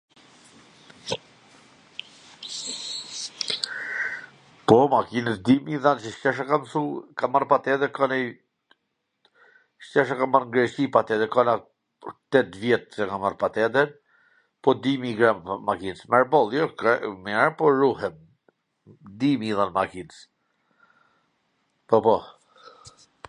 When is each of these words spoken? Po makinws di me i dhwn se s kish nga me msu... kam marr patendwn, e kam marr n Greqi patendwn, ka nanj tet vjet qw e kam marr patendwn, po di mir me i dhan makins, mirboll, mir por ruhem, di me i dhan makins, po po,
Po 4.67 4.77
makinws 4.93 5.37
di 5.47 5.55
me 5.65 5.71
i 5.77 5.81
dhwn 5.83 5.99
se 6.05 6.09
s 6.15 6.23
kish 6.23 6.39
nga 6.47 6.57
me 6.63 6.67
msu... 6.69 6.81
kam 7.17 7.31
marr 7.33 7.45
patendwn, 7.51 8.13
e 10.07 10.07
kam 10.21 10.31
marr 10.33 10.45
n 10.47 10.53
Greqi 10.57 10.83
patendwn, 10.97 11.31
ka 11.35 11.41
nanj 11.51 11.65
tet 12.35 12.49
vjet 12.63 12.83
qw 12.97 13.05
e 13.07 13.09
kam 13.13 13.21
marr 13.27 13.37
patendwn, 13.45 13.89
po 14.63 14.69
di 14.85 14.93
mir 15.03 15.07
me 15.07 15.15
i 15.17 15.23
dhan 15.23 15.39
makins, 15.71 15.99
mirboll, 16.15 16.49
mir 17.27 17.47
por 17.61 17.73
ruhem, 17.83 18.15
di 19.25 19.31
me 19.43 19.47
i 19.53 19.55
dhan 19.61 19.71
makins, 19.79 20.15
po 21.93 21.97
po, 22.09 22.15